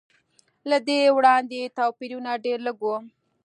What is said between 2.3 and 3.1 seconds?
ډېر لږ و.